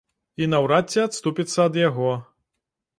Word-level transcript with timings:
І 0.43 0.47
наўрад 0.53 0.89
ці 0.95 1.03
адступіцца 1.05 1.59
ад 1.71 1.81
яго. 1.87 2.11